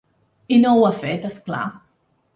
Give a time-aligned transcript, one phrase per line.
[0.55, 1.63] I no ho ha fet, és clar.